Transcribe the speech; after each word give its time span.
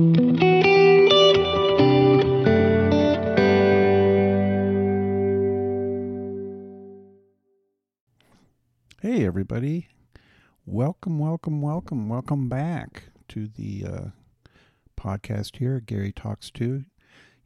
Hey, 0.00 0.06
everybody. 9.26 9.88
Welcome, 10.64 11.18
welcome, 11.18 11.60
welcome, 11.60 12.08
welcome 12.08 12.48
back 12.48 13.10
to 13.28 13.46
the 13.46 13.84
uh, 13.86 14.04
podcast 14.98 15.58
here, 15.58 15.80
Gary 15.80 16.12
Talks 16.12 16.50
To. 16.52 16.64
You 16.64 16.84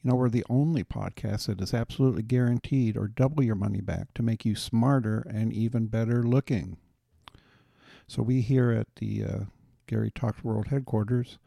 know, 0.04 0.14
we're 0.14 0.28
the 0.28 0.46
only 0.48 0.84
podcast 0.84 1.46
that 1.46 1.60
is 1.60 1.74
absolutely 1.74 2.22
guaranteed 2.22 2.96
or 2.96 3.08
double 3.08 3.42
your 3.42 3.56
money 3.56 3.80
back 3.80 4.14
to 4.14 4.22
make 4.22 4.44
you 4.44 4.54
smarter 4.54 5.26
and 5.28 5.52
even 5.52 5.86
better 5.86 6.22
looking. 6.22 6.76
So, 8.06 8.22
we 8.22 8.42
here 8.42 8.70
at 8.70 8.94
the 8.94 9.24
uh, 9.24 9.38
Gary 9.88 10.12
Talks 10.14 10.44
World 10.44 10.68
headquarters 10.68 11.38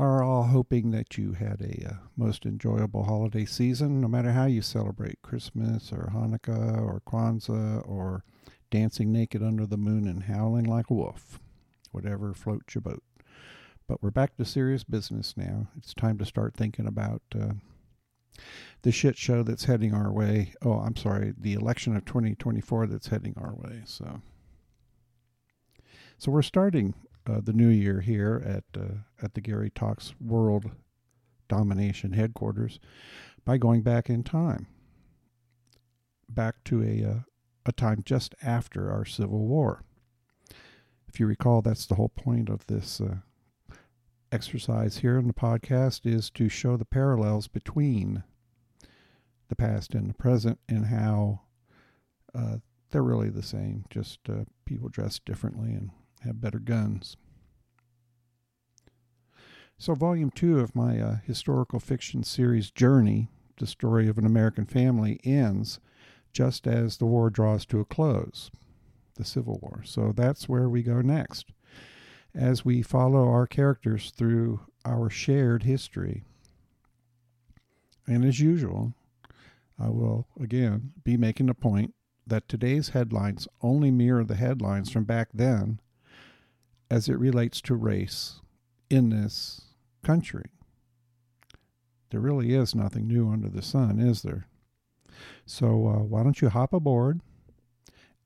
are 0.00 0.22
all 0.22 0.44
hoping 0.44 0.92
that 0.92 1.18
you 1.18 1.34
had 1.34 1.60
a 1.60 1.90
uh, 1.90 1.94
most 2.16 2.46
enjoyable 2.46 3.04
holiday 3.04 3.44
season, 3.44 4.00
no 4.00 4.08
matter 4.08 4.32
how 4.32 4.46
you 4.46 4.62
celebrate 4.62 5.20
Christmas 5.20 5.92
or 5.92 6.10
Hanukkah 6.14 6.80
or 6.80 7.02
Kwanzaa 7.06 7.86
or 7.86 8.24
dancing 8.70 9.12
naked 9.12 9.42
under 9.42 9.66
the 9.66 9.76
moon 9.76 10.08
and 10.08 10.22
howling 10.22 10.64
like 10.64 10.88
a 10.88 10.94
wolf, 10.94 11.38
whatever 11.92 12.32
floats 12.32 12.74
your 12.74 12.80
boat. 12.80 13.02
But 13.86 14.02
we're 14.02 14.10
back 14.10 14.36
to 14.38 14.44
serious 14.46 14.84
business 14.84 15.34
now. 15.36 15.68
It's 15.76 15.92
time 15.92 16.16
to 16.16 16.24
start 16.24 16.54
thinking 16.54 16.86
about 16.86 17.20
uh, 17.38 17.52
the 18.80 18.92
shit 18.92 19.18
show 19.18 19.42
that's 19.42 19.66
heading 19.66 19.92
our 19.92 20.10
way. 20.10 20.54
Oh, 20.62 20.78
I'm 20.78 20.96
sorry, 20.96 21.34
the 21.36 21.52
election 21.52 21.94
of 21.94 22.06
2024 22.06 22.86
that's 22.86 23.08
heading 23.08 23.34
our 23.36 23.54
way. 23.54 23.82
So, 23.84 24.22
so 26.16 26.30
we're 26.30 26.40
starting 26.40 26.94
uh, 27.26 27.40
the 27.42 27.52
new 27.52 27.68
year 27.68 28.00
here 28.00 28.42
at 28.44 28.80
uh, 28.80 28.94
at 29.22 29.34
the 29.34 29.40
Gary 29.40 29.70
Talks 29.70 30.14
World 30.20 30.70
Domination 31.48 32.12
headquarters 32.12 32.78
by 33.44 33.58
going 33.58 33.82
back 33.82 34.08
in 34.08 34.22
time, 34.22 34.66
back 36.28 36.62
to 36.64 36.82
a 36.82 37.04
uh, 37.04 37.20
a 37.66 37.72
time 37.72 38.02
just 38.04 38.34
after 38.42 38.90
our 38.90 39.04
Civil 39.04 39.46
War. 39.46 39.82
If 41.08 41.18
you 41.18 41.26
recall, 41.26 41.60
that's 41.60 41.86
the 41.86 41.96
whole 41.96 42.08
point 42.08 42.48
of 42.48 42.66
this 42.66 43.00
uh, 43.00 43.16
exercise 44.32 44.98
here 44.98 45.18
in 45.18 45.26
the 45.26 45.32
podcast 45.32 46.06
is 46.06 46.30
to 46.30 46.48
show 46.48 46.76
the 46.76 46.84
parallels 46.84 47.48
between 47.48 48.22
the 49.48 49.56
past 49.56 49.94
and 49.94 50.08
the 50.08 50.14
present 50.14 50.60
and 50.68 50.86
how 50.86 51.40
uh, 52.34 52.56
they're 52.90 53.02
really 53.02 53.28
the 53.30 53.42
same, 53.42 53.84
just 53.90 54.20
uh, 54.28 54.44
people 54.64 54.88
dress 54.88 55.18
differently 55.18 55.70
and 55.70 55.90
have 56.24 56.40
better 56.40 56.58
guns. 56.58 57.16
So, 59.78 59.94
volume 59.94 60.30
two 60.30 60.60
of 60.60 60.76
my 60.76 61.00
uh, 61.00 61.16
historical 61.24 61.80
fiction 61.80 62.22
series, 62.22 62.70
Journey, 62.70 63.30
the 63.58 63.66
story 63.66 64.08
of 64.08 64.18
an 64.18 64.26
American 64.26 64.66
family, 64.66 65.18
ends 65.24 65.80
just 66.32 66.66
as 66.66 66.98
the 66.98 67.06
war 67.06 67.30
draws 67.30 67.64
to 67.66 67.80
a 67.80 67.84
close, 67.84 68.50
the 69.14 69.24
Civil 69.24 69.58
War. 69.62 69.82
So, 69.84 70.12
that's 70.14 70.48
where 70.48 70.68
we 70.68 70.82
go 70.82 71.00
next 71.00 71.52
as 72.34 72.64
we 72.64 72.82
follow 72.82 73.28
our 73.28 73.46
characters 73.46 74.10
through 74.10 74.60
our 74.84 75.10
shared 75.10 75.62
history. 75.62 76.24
And 78.06 78.24
as 78.24 78.40
usual, 78.40 78.94
I 79.78 79.88
will 79.88 80.26
again 80.38 80.92
be 81.04 81.16
making 81.16 81.46
the 81.46 81.54
point 81.54 81.94
that 82.26 82.48
today's 82.48 82.90
headlines 82.90 83.48
only 83.62 83.90
mirror 83.90 84.24
the 84.24 84.36
headlines 84.36 84.90
from 84.90 85.04
back 85.04 85.30
then 85.32 85.80
as 86.90 87.08
it 87.08 87.18
relates 87.18 87.60
to 87.62 87.74
race 87.74 88.40
in 88.88 89.10
this 89.10 89.62
country. 90.02 90.50
There 92.10 92.20
really 92.20 92.54
is 92.54 92.74
nothing 92.74 93.06
new 93.06 93.30
under 93.30 93.48
the 93.48 93.62
sun, 93.62 94.00
is 94.00 94.22
there? 94.22 94.46
So, 95.46 95.86
uh, 95.86 96.02
why 96.02 96.22
don't 96.22 96.40
you 96.40 96.48
hop 96.48 96.72
aboard 96.72 97.20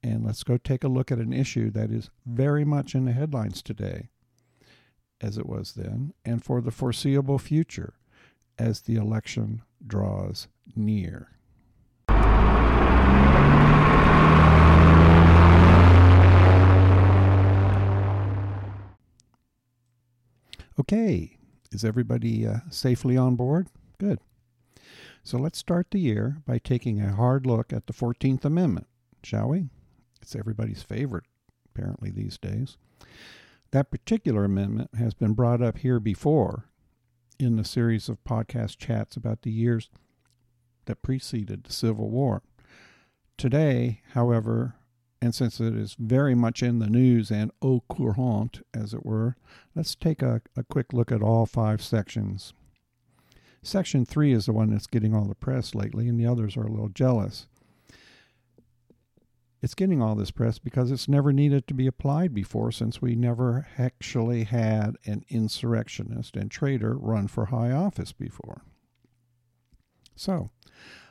and 0.03 0.25
let's 0.25 0.43
go 0.43 0.59
take 0.59 0.85
a 0.85 0.89
look 0.89 1.11
at 1.11 1.19
an 1.19 1.33
issue 1.33 1.71
that 1.71 1.91
is 1.91 2.11
very 2.27 2.65
much 2.65 2.95
in 2.95 3.07
the 3.07 3.13
headlines 3.13 3.63
today, 3.63 4.11
as 5.21 5.39
it 5.39 5.47
was 5.47 5.73
then, 5.73 6.13
and 6.25 6.45
for 6.45 6.61
the 6.61 6.71
foreseeable 6.71 7.39
future 7.39 7.95
as 8.59 8.83
the 8.83 8.97
election 8.97 9.63
draws 9.87 10.49
near. 10.77 11.34
Okay, 20.79 21.37
is 21.71 21.85
everybody 21.85 22.45
uh, 22.45 22.57
safely 22.69 23.17
on 23.17 23.37
board? 23.37 23.69
Good. 23.99 24.19
So 25.23 25.39
let's 25.39 25.59
start 25.59 25.87
the 25.91 26.01
year 26.01 26.39
by 26.47 26.59
taking 26.59 27.01
a 27.01 27.15
hard 27.15 27.47
look 27.47 27.73
at 27.73 27.87
the 27.87 27.93
14th 27.93 28.45
Amendment, 28.45 28.89
shall 29.23 29.51
we? 29.51 29.69
It's 30.21 30.35
everybody's 30.35 30.83
favorite, 30.83 31.25
apparently, 31.73 32.11
these 32.11 32.39
days. 32.39 32.77
That 33.71 33.93
particular 33.93 34.45
amendment 34.45 34.91
has 34.99 35.15
been 35.15 35.35
brought 35.35 35.63
up 35.63 35.79
here 35.79 36.01
before 36.01 36.65
in 37.39 37.55
the 37.55 37.65
series 37.65 38.09
of 38.09 38.25
podcast 38.25 38.77
chats 38.77 39.17
about 39.17 39.43
the 39.43 39.53
years 39.53 39.91
that 40.87 41.03
preceded 41.03 41.65
the 41.65 41.73
Civil 41.73 42.11
War. 42.11 42.43
Today, 43.39 44.03
however, 44.13 44.75
and 45.25 45.35
since 45.35 45.59
it 45.59 45.75
is 45.75 45.97
very 45.99 46.35
much 46.35 46.63
in 46.63 46.81
the 46.81 46.87
news 46.87 47.31
and 47.31 47.51
au 47.63 47.81
courant, 47.89 48.61
as 48.75 48.93
it 48.93 49.07
were, 49.07 49.37
let's 49.75 49.95
take 49.95 50.21
a, 50.21 50.43
a 50.55 50.63
quick 50.63 50.93
look 50.93 51.11
at 51.11 51.23
all 51.23 51.47
five 51.47 51.83
sections. 51.83 52.53
Section 53.63 54.05
3 54.05 54.35
is 54.35 54.45
the 54.45 54.53
one 54.53 54.69
that's 54.69 54.87
getting 54.87 55.15
all 55.15 55.25
the 55.25 55.35
press 55.35 55.75
lately, 55.75 56.09
and 56.09 56.21
the 56.21 56.27
others 56.27 56.59
are 56.59 56.67
a 56.67 56.71
little 56.71 56.91
jealous. 56.91 57.47
It's 59.63 59.75
getting 59.75 60.03
all 60.03 60.15
this 60.15 60.31
press 60.31 60.59
because 60.59 60.91
it's 60.91 61.09
never 61.09 61.33
needed 61.33 61.67
to 61.69 61.75
be 61.75 61.87
applied 61.87 62.35
before, 62.35 62.71
since 62.71 63.01
we 63.01 63.15
never 63.15 63.67
actually 63.79 64.45
had 64.45 64.99
an 65.07 65.25
insurrectionist 65.31 66.37
and 66.37 66.51
traitor 66.51 66.99
run 66.99 67.29
for 67.29 67.47
high 67.47 67.71
office 67.71 68.13
before. 68.13 68.61
So, 70.15 70.51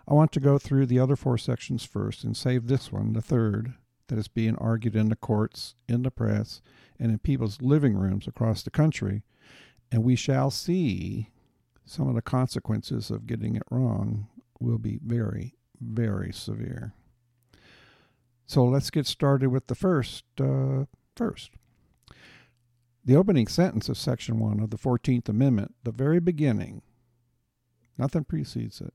I 0.07 0.13
want 0.13 0.31
to 0.33 0.39
go 0.39 0.59
through 0.59 0.85
the 0.85 0.99
other 0.99 1.15
four 1.15 1.39
sections 1.39 1.83
first 1.83 2.23
and 2.23 2.37
save 2.37 2.67
this 2.67 2.91
one, 2.91 3.13
the 3.13 3.21
third, 3.21 3.73
that 4.13 4.19
is 4.19 4.27
being 4.27 4.55
argued 4.57 4.95
in 4.95 5.09
the 5.09 5.15
courts, 5.15 5.73
in 5.89 6.03
the 6.03 6.11
press, 6.11 6.61
and 6.99 7.11
in 7.11 7.17
people's 7.17 7.63
living 7.63 7.95
rooms 7.95 8.27
across 8.27 8.61
the 8.61 8.69
country. 8.69 9.23
And 9.91 10.03
we 10.03 10.15
shall 10.15 10.51
see 10.51 11.31
some 11.83 12.07
of 12.07 12.13
the 12.13 12.21
consequences 12.21 13.09
of 13.09 13.25
getting 13.25 13.55
it 13.55 13.63
wrong 13.71 14.27
will 14.59 14.77
be 14.77 14.99
very, 15.03 15.55
very 15.81 16.31
severe. 16.31 16.93
So 18.45 18.63
let's 18.65 18.91
get 18.91 19.07
started 19.07 19.49
with 19.49 19.65
the 19.65 19.73
first. 19.73 20.25
Uh, 20.39 20.85
first. 21.15 21.49
The 23.03 23.15
opening 23.15 23.47
sentence 23.47 23.89
of 23.89 23.97
Section 23.97 24.37
1 24.37 24.59
of 24.59 24.69
the 24.69 24.77
14th 24.77 25.27
Amendment, 25.27 25.73
the 25.83 25.91
very 25.91 26.19
beginning, 26.19 26.83
nothing 27.97 28.25
precedes 28.25 28.79
it, 28.79 28.93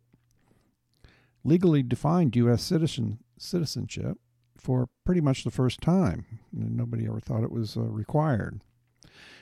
legally 1.42 1.82
defined 1.82 2.36
U.S. 2.36 2.62
Citizen, 2.62 3.18
citizenship 3.36 4.16
for 4.58 4.88
pretty 5.04 5.20
much 5.20 5.44
the 5.44 5.50
first 5.50 5.80
time. 5.80 6.26
Nobody 6.52 7.06
ever 7.06 7.20
thought 7.20 7.44
it 7.44 7.52
was 7.52 7.76
uh, 7.76 7.82
required. 7.82 8.60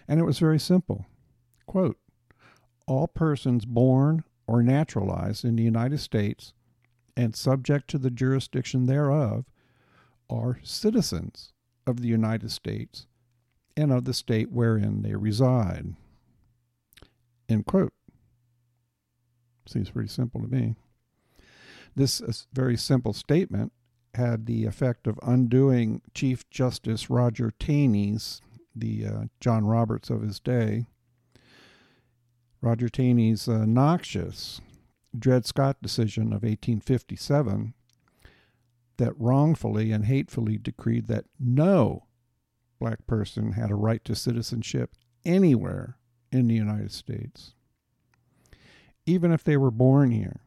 And 0.07 0.21
it 0.21 0.25
was 0.25 0.39
very 0.39 0.59
simple. 0.59 1.07
Quote 1.67 1.99
All 2.87 3.09
persons 3.09 3.65
born 3.65 4.25
or 4.47 4.63
naturalized 4.63 5.45
in 5.45 5.57
the 5.57 5.63
United 5.63 5.99
States 5.99 6.53
and 7.17 7.35
subject 7.35 7.89
to 7.89 7.99
the 7.99 8.11
jurisdiction 8.11 8.87
thereof 8.87 9.47
are 10.29 10.61
citizens 10.63 11.53
of 11.87 12.01
the 12.01 12.09
United 12.09 12.51
States 12.51 13.07
and 13.77 13.93
of 13.93 14.05
the 14.05 14.15
state 14.15 14.51
wherein 14.51 15.03
they 15.03 15.15
reside. 15.15 15.95
End 17.49 17.67
quote. 17.67 17.93
Seems 19.67 19.91
pretty 19.91 20.09
simple 20.09 20.41
to 20.41 20.49
me. 20.49 20.75
This 21.95 22.21
uh, 22.21 22.33
very 22.53 22.77
simple 22.77 23.13
statement 23.13 23.73
had 24.17 24.47
the 24.47 24.65
effect 24.65 25.07
of 25.07 25.19
undoing 25.23 26.03
Chief 26.15 26.49
Justice 26.51 27.09
Roger 27.09 27.53
Taney's, 27.59 28.41
the 28.75 29.07
uh, 29.07 29.25
John 29.41 29.65
Roberts 29.65 30.11
of 30.11 30.23
his 30.23 30.41
day, 30.41 30.87
Roger 32.61 32.89
Taney's 32.89 33.49
uh, 33.49 33.65
noxious 33.65 34.61
Dred 35.17 35.47
Scott 35.47 35.77
decision 35.81 36.27
of 36.27 36.43
1857 36.43 37.75
that 38.97 39.19
wrongfully 39.19 39.93
and 39.93 40.07
hatefully 40.07 40.59
decreed 40.59 41.07
that 41.07 41.27
no 41.39 42.07
black 42.79 43.07
person 43.07 43.53
had 43.53 43.71
a 43.71 43.75
right 43.75 44.05
to 44.05 44.15
citizenship 44.15 44.95
anywhere 45.25 45.99
in 46.33 46.49
the 46.49 46.55
United 46.55 46.93
States, 46.93 47.55
even 49.05 49.33
if 49.33 49.45
they 49.45 49.57
were 49.57 49.71
born 49.71 50.11
here 50.11 50.41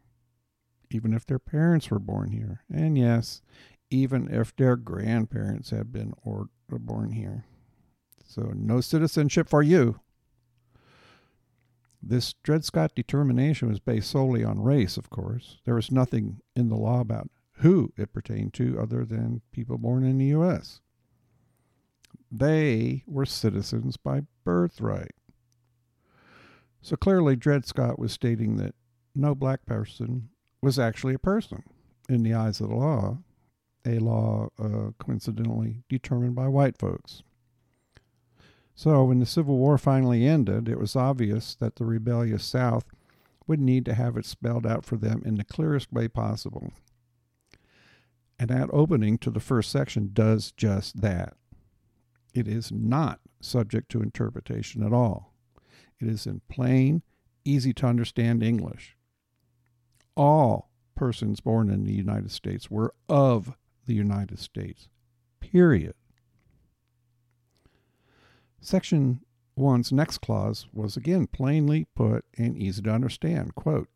even 0.92 1.14
if 1.14 1.26
their 1.26 1.40
parents 1.40 1.90
were 1.90 2.00
born 2.00 2.32
here. 2.32 2.62
And 2.74 2.98
yes, 2.98 3.42
even 3.90 4.28
if 4.32 4.56
their 4.56 4.76
grandparents 4.76 5.70
had 5.70 5.92
been 5.92 6.14
or 6.24 6.50
born 6.70 7.12
here. 7.12 7.46
So 8.26 8.54
no 8.56 8.82
citizenship 8.82 9.50
for 9.50 9.64
you. 9.64 10.00
This 12.02 12.34
Dred 12.44 12.64
Scott 12.64 12.94
determination 12.96 13.68
was 13.68 13.80
based 13.80 14.12
solely 14.12 14.44
on 14.44 14.62
race, 14.62 14.96
of 14.98 15.10
course. 15.10 15.58
There 15.66 15.76
was 15.76 15.92
nothing 15.92 16.42
in 16.56 16.70
the 16.70 16.78
law 16.78 17.02
about 17.02 17.30
who 17.58 17.92
it 17.98 18.14
pertained 18.14 18.54
to 18.54 18.80
other 18.80 19.04
than 19.04 19.42
people 19.52 19.78
born 19.78 20.06
in 20.06 20.18
the 20.18 20.28
U.S. 20.28 20.80
They 22.32 23.04
were 23.06 23.26
citizens 23.26 23.98
by 23.98 24.22
birthright. 24.46 25.12
So 26.82 26.96
clearly, 26.96 27.36
Dred 27.36 27.66
Scott 27.66 28.00
was 28.00 28.14
stating 28.14 28.56
that 28.58 28.76
no 29.14 29.36
black 29.36 29.66
person 29.66 30.30
was 30.62 30.78
actually 30.78 31.14
a 31.14 31.20
person 31.20 31.64
in 32.08 32.24
the 32.24 32.34
eyes 32.34 32.60
of 32.60 32.70
the 32.70 32.76
law, 32.76 33.20
a 33.86 34.00
law 34.00 34.50
uh, 34.60 34.92
coincidentally 35.00 35.84
determined 35.88 36.36
by 36.36 36.48
white 36.48 36.78
folks. 36.78 37.24
So, 38.76 39.04
when 39.04 39.20
the 39.20 39.26
Civil 39.26 39.58
War 39.58 39.78
finally 39.78 40.26
ended, 40.26 40.70
it 40.70 40.80
was 40.80 40.96
obvious 40.96 41.56
that 41.56 41.76
the 41.76 41.86
rebellious 41.86 42.46
South 42.46 42.86
would 43.46 43.60
need 43.60 43.84
to 43.86 43.94
have 43.94 44.16
it 44.16 44.26
spelled 44.26 44.66
out 44.66 44.86
for 44.86 44.96
them 44.96 45.22
in 45.26 45.36
the 45.36 45.44
clearest 45.44 45.92
way 45.92 46.08
possible. 46.08 46.72
And 48.40 48.50
that 48.50 48.70
opening 48.72 49.18
to 49.18 49.32
the 49.32 49.42
first 49.42 49.70
section 49.70 50.12
does 50.14 50.54
just 50.54 51.02
that. 51.02 51.34
It 52.34 52.48
is 52.48 52.72
not 52.72 53.20
subject 53.42 53.90
to 53.92 54.02
interpretation 54.02 54.82
at 54.84 54.94
all. 54.94 55.34
It 56.00 56.08
is 56.08 56.26
in 56.26 56.42
plain, 56.48 57.02
easy 57.44 57.74
to 57.74 57.86
understand 57.86 58.42
English. 58.42 58.96
All 60.20 60.70
persons 60.96 61.40
born 61.40 61.70
in 61.70 61.86
the 61.86 61.94
United 61.94 62.30
States 62.30 62.70
were 62.70 62.94
of 63.08 63.56
the 63.86 63.94
United 63.94 64.38
States. 64.38 64.90
Period. 65.40 65.94
Section 68.60 69.22
1's 69.58 69.94
next 69.94 70.18
clause 70.18 70.68
was 70.74 70.98
again 70.98 71.26
plainly 71.26 71.88
put 71.96 72.26
and 72.38 72.58
easy 72.58 72.82
to 72.82 72.92
understand. 72.92 73.56
Quote, 73.56 73.88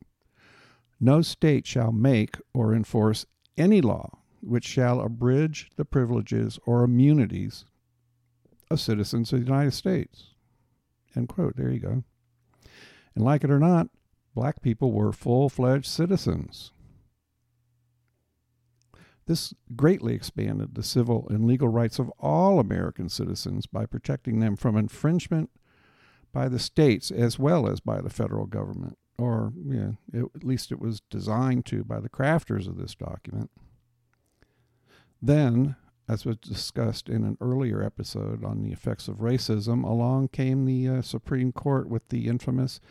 no 0.97 1.21
state 1.21 1.67
shall 1.67 1.91
make 1.91 2.37
or 2.53 2.73
enforce 2.73 3.25
any 3.57 3.81
law 3.81 4.19
which 4.39 4.63
shall 4.63 5.01
abridge 5.01 5.71
the 5.75 5.83
privileges 5.83 6.57
or 6.65 6.85
immunities 6.85 7.65
of 8.71 8.79
citizens 8.79 9.33
of 9.33 9.39
the 9.39 9.45
United 9.45 9.73
States. 9.73 10.27
End 11.17 11.27
quote. 11.27 11.57
There 11.57 11.69
you 11.69 11.81
go. 11.81 12.03
And 13.13 13.25
like 13.25 13.43
it 13.43 13.51
or 13.51 13.59
not, 13.59 13.89
black 14.33 14.61
people 14.61 14.91
were 14.91 15.11
full 15.11 15.49
fledged 15.49 15.85
citizens. 15.85 16.71
This 19.25 19.53
greatly 19.75 20.13
expanded 20.13 20.75
the 20.75 20.83
civil 20.83 21.27
and 21.29 21.45
legal 21.45 21.69
rights 21.69 21.97
of 21.97 22.11
all 22.19 22.59
American 22.59 23.07
citizens 23.07 23.65
by 23.65 23.85
protecting 23.85 24.39
them 24.39 24.55
from 24.55 24.75
infringement 24.75 25.49
by 26.33 26.49
the 26.49 26.59
states 26.59 27.09
as 27.11 27.39
well 27.39 27.67
as 27.69 27.79
by 27.79 28.01
the 28.01 28.09
federal 28.09 28.45
government, 28.45 28.97
or 29.17 29.53
it, 30.11 30.25
at 30.35 30.43
least 30.43 30.71
it 30.71 30.79
was 30.79 31.01
designed 31.09 31.65
to 31.67 31.83
by 31.83 31.99
the 31.99 32.09
crafters 32.09 32.67
of 32.67 32.77
this 32.77 32.95
document. 32.95 33.49
Then, 35.21 35.77
as 36.09 36.25
was 36.25 36.37
discussed 36.37 37.07
in 37.07 37.23
an 37.23 37.37
earlier 37.39 37.81
episode 37.81 38.43
on 38.43 38.61
the 38.61 38.73
effects 38.73 39.07
of 39.07 39.17
racism, 39.17 39.85
along 39.85 40.29
came 40.29 40.65
the 40.65 40.89
uh, 40.89 41.01
Supreme 41.01 41.53
Court 41.53 41.87
with 41.87 42.09
the 42.09 42.27
infamous 42.27 42.81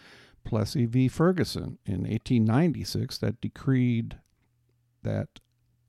Plessy 0.44 0.86
v. 0.86 1.08
Ferguson 1.08 1.78
in 1.86 2.02
1896 2.02 3.18
that 3.18 3.40
decreed 3.40 4.18
that, 5.02 5.40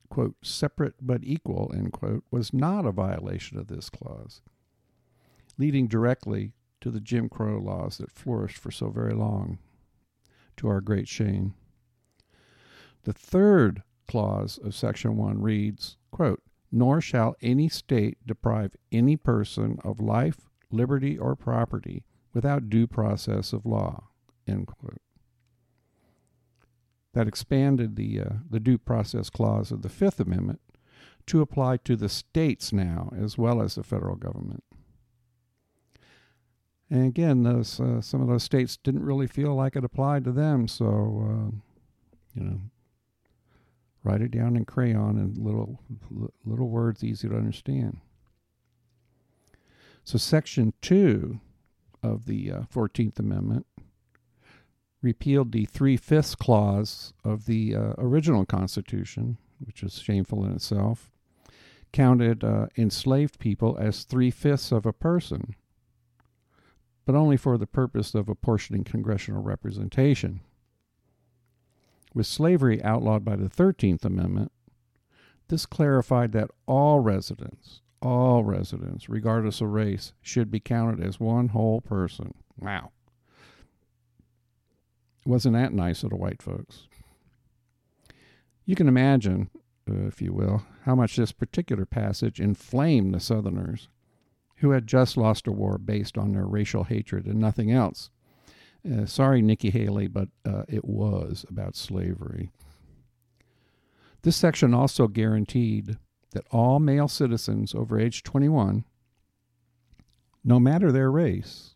quote, 0.08 0.36
separate 0.42 0.94
but 1.00 1.20
equal, 1.22 1.72
end 1.74 1.92
quote, 1.92 2.24
was 2.30 2.52
not 2.52 2.86
a 2.86 2.92
violation 2.92 3.58
of 3.58 3.68
this 3.68 3.90
clause, 3.90 4.42
leading 5.58 5.86
directly 5.86 6.52
to 6.80 6.90
the 6.90 7.00
Jim 7.00 7.28
Crow 7.28 7.58
laws 7.58 7.98
that 7.98 8.10
flourished 8.10 8.58
for 8.58 8.70
so 8.70 8.90
very 8.90 9.14
long, 9.14 9.58
to 10.56 10.68
our 10.68 10.80
great 10.80 11.08
shame. 11.08 11.54
The 13.04 13.12
third 13.12 13.82
clause 14.06 14.58
of 14.62 14.74
Section 14.74 15.16
1 15.16 15.40
reads, 15.40 15.96
quote, 16.10 16.42
Nor 16.70 17.00
shall 17.00 17.36
any 17.40 17.68
state 17.68 18.18
deprive 18.26 18.76
any 18.90 19.16
person 19.16 19.78
of 19.84 20.00
life, 20.00 20.48
liberty, 20.70 21.18
or 21.18 21.36
property 21.36 22.04
without 22.32 22.68
due 22.68 22.86
process 22.86 23.52
of 23.52 23.64
law. 23.64 24.08
End 24.46 24.66
quote. 24.66 25.00
That 27.12 27.28
expanded 27.28 27.96
the, 27.96 28.20
uh, 28.20 28.32
the 28.50 28.60
due 28.60 28.78
process 28.78 29.30
clause 29.30 29.70
of 29.70 29.82
the 29.82 29.88
Fifth 29.88 30.20
Amendment 30.20 30.60
to 31.26 31.40
apply 31.40 31.78
to 31.78 31.96
the 31.96 32.08
states 32.08 32.72
now 32.72 33.10
as 33.16 33.38
well 33.38 33.62
as 33.62 33.76
the 33.76 33.82
federal 33.82 34.16
government. 34.16 34.64
And 36.90 37.06
again, 37.06 37.42
those 37.42 37.80
uh, 37.80 38.00
some 38.00 38.20
of 38.20 38.28
those 38.28 38.42
states 38.42 38.76
didn't 38.76 39.04
really 39.04 39.26
feel 39.26 39.54
like 39.54 39.74
it 39.74 39.84
applied 39.84 40.22
to 40.24 40.32
them, 40.32 40.68
so 40.68 40.84
uh, 40.84 41.50
you 42.34 42.44
know, 42.44 42.60
write 44.02 44.20
it 44.20 44.30
down 44.30 44.54
in 44.54 44.64
crayon 44.64 45.16
and 45.16 45.38
little 45.38 45.80
little 46.44 46.68
words 46.68 47.02
easy 47.02 47.28
to 47.28 47.36
understand. 47.36 47.98
So, 50.04 50.18
Section 50.18 50.74
two 50.82 51.40
of 52.02 52.26
the 52.26 52.52
uh, 52.52 52.62
Fourteenth 52.68 53.18
Amendment 53.18 53.66
repealed 55.04 55.52
the 55.52 55.66
three 55.66 55.96
fifths 55.96 56.34
clause 56.34 57.12
of 57.22 57.44
the 57.44 57.76
uh, 57.76 57.92
original 57.98 58.46
Constitution, 58.46 59.36
which 59.60 59.82
is 59.82 60.00
shameful 60.00 60.44
in 60.44 60.52
itself, 60.52 61.12
counted 61.92 62.42
uh, 62.42 62.66
enslaved 62.76 63.38
people 63.38 63.76
as 63.78 64.02
three 64.02 64.30
fifths 64.30 64.72
of 64.72 64.86
a 64.86 64.92
person, 64.92 65.54
but 67.04 67.14
only 67.14 67.36
for 67.36 67.58
the 67.58 67.66
purpose 67.66 68.14
of 68.14 68.28
apportioning 68.28 68.82
congressional 68.82 69.42
representation. 69.42 70.40
With 72.14 72.26
slavery 72.26 72.82
outlawed 72.82 73.24
by 73.24 73.36
the 73.36 73.50
13th 73.50 74.04
Amendment, 74.04 74.50
this 75.48 75.66
clarified 75.66 76.32
that 76.32 76.50
all 76.66 77.00
residents, 77.00 77.82
all 78.00 78.42
residents, 78.42 79.08
regardless 79.08 79.60
of 79.60 79.68
race, 79.68 80.14
should 80.22 80.50
be 80.50 80.60
counted 80.60 81.04
as 81.04 81.20
one 81.20 81.48
whole 81.48 81.82
person. 81.82 82.32
Wow. 82.58 82.90
Wasn't 85.24 85.54
that 85.54 85.72
nice 85.72 86.02
of 86.02 86.10
the 86.10 86.16
white 86.16 86.42
folks? 86.42 86.86
You 88.66 88.74
can 88.74 88.88
imagine, 88.88 89.50
uh, 89.88 90.06
if 90.06 90.20
you 90.20 90.32
will, 90.32 90.64
how 90.84 90.94
much 90.94 91.16
this 91.16 91.32
particular 91.32 91.86
passage 91.86 92.40
inflamed 92.40 93.14
the 93.14 93.20
Southerners 93.20 93.88
who 94.56 94.70
had 94.70 94.86
just 94.86 95.16
lost 95.16 95.46
a 95.46 95.52
war 95.52 95.78
based 95.78 96.16
on 96.16 96.32
their 96.32 96.46
racial 96.46 96.84
hatred 96.84 97.26
and 97.26 97.38
nothing 97.38 97.70
else. 97.70 98.10
Uh, 98.90 99.06
sorry, 99.06 99.40
Nikki 99.40 99.70
Haley, 99.70 100.08
but 100.08 100.28
uh, 100.44 100.62
it 100.68 100.84
was 100.84 101.44
about 101.48 101.74
slavery. 101.74 102.50
This 104.22 104.36
section 104.36 104.72
also 104.72 105.08
guaranteed 105.08 105.98
that 106.32 106.46
all 106.50 106.80
male 106.80 107.08
citizens 107.08 107.74
over 107.74 107.98
age 107.98 108.22
21, 108.22 108.84
no 110.42 110.60
matter 110.60 110.92
their 110.92 111.10
race, 111.10 111.74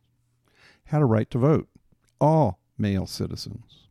had 0.84 1.02
a 1.02 1.06
right 1.06 1.30
to 1.30 1.38
vote. 1.38 1.68
All 2.20 2.57
male 2.78 3.06
citizens. 3.06 3.88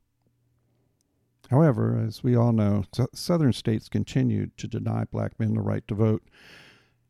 However, 1.49 2.03
as 2.05 2.23
we 2.23 2.35
all 2.35 2.51
know, 2.51 2.83
southern 3.13 3.53
states 3.53 3.87
continued 3.87 4.57
to 4.57 4.67
deny 4.67 5.05
black 5.05 5.39
men 5.39 5.53
the 5.53 5.61
right 5.61 5.87
to 5.87 5.95
vote 5.95 6.23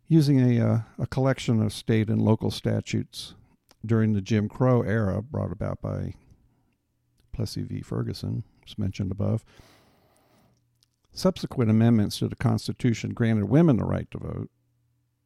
using 0.08 0.40
a, 0.40 0.66
uh, 0.66 0.80
a 1.00 1.08
collection 1.08 1.62
of 1.62 1.74
state 1.74 2.10
and 2.10 2.22
local 2.22 2.52
statutes 2.52 3.34
during 3.86 4.14
the 4.14 4.22
Jim 4.22 4.48
Crow 4.48 4.82
era 4.82 5.22
brought 5.22 5.52
about 5.52 5.82
by 5.82 6.14
Plessy 7.34 7.64
v. 7.64 7.82
Ferguson, 7.82 8.44
as 8.66 8.78
mentioned 8.78 9.12
above. 9.12 9.44
Subsequent 11.12 11.72
amendments 11.72 12.20
to 12.20 12.28
the 12.28 12.36
Constitution 12.36 13.14
granted 13.14 13.46
women 13.46 13.78
the 13.78 13.86
right 13.86 14.10
to 14.12 14.20
vote, 14.20 14.50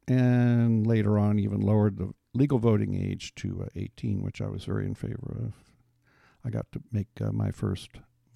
and 0.08 0.88
later 0.88 1.20
on 1.20 1.38
even 1.38 1.60
lowered 1.60 1.98
the 1.98 2.14
legal 2.34 2.60
voting 2.60 2.96
age 2.96 3.36
to 3.36 3.64
uh, 3.64 3.70
18, 3.76 4.22
which 4.22 4.42
I 4.42 4.48
was 4.48 4.64
very 4.64 4.86
in 4.86 4.96
favor 4.96 5.38
of. 5.46 5.71
I 6.44 6.50
got 6.50 6.72
to 6.72 6.82
make 6.92 7.08
uh, 7.20 7.32
my 7.32 7.52
first 7.52 7.90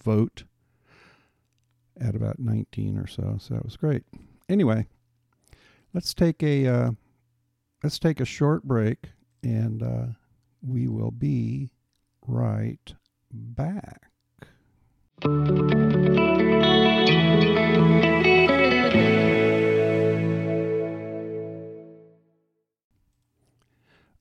vote 0.03 0.43
at 1.99 2.15
about 2.15 2.39
19 2.39 2.97
or 2.97 3.07
so, 3.07 3.37
so 3.39 3.53
that 3.53 3.63
was 3.63 3.77
great. 3.77 4.03
Anyway, 4.47 4.85
let's 5.93 6.13
take 6.13 6.43
a 6.43 6.67
uh, 6.67 6.91
let's 7.83 7.99
take 7.99 8.19
a 8.19 8.25
short 8.25 8.63
break, 8.63 9.09
and 9.43 9.81
uh, 9.81 10.05
we 10.61 10.87
will 10.87 11.11
be 11.11 11.71
right 12.27 12.93
back. 13.31 14.09